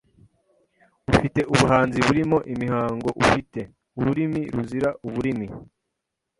Ufite 1.11 1.39
ubuhanzi 1.53 1.99
burimo 2.05 2.37
imihangoUfite 2.53 3.61
ururimi 3.99 4.41
ruzira 4.53 4.89
uburimi 5.07 5.47